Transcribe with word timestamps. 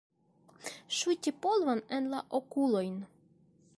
Ŝuti 0.99 1.33
polvon 1.43 1.83
en 1.99 2.09
la 2.15 2.23
okulojn. 2.41 2.97